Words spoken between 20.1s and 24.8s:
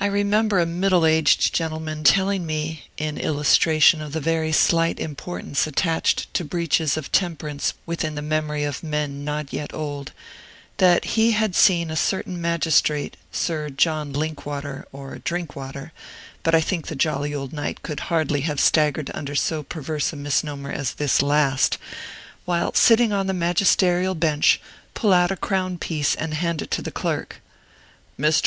a misnomer as this last, while sitting on the magisterial bench,